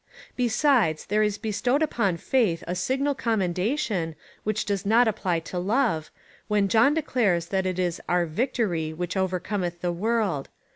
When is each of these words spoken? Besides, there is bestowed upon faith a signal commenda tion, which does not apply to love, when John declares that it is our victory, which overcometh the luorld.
Besides, 0.35 1.05
there 1.05 1.21
is 1.21 1.37
bestowed 1.37 1.83
upon 1.83 2.17
faith 2.17 2.63
a 2.65 2.73
signal 2.73 3.13
commenda 3.13 3.77
tion, 3.77 4.15
which 4.43 4.65
does 4.65 4.83
not 4.83 5.07
apply 5.07 5.41
to 5.41 5.59
love, 5.59 6.09
when 6.47 6.67
John 6.69 6.95
declares 6.95 7.45
that 7.49 7.67
it 7.67 7.77
is 7.77 8.01
our 8.09 8.25
victory, 8.25 8.93
which 8.93 9.15
overcometh 9.15 9.81
the 9.81 9.91
luorld. 9.93 10.47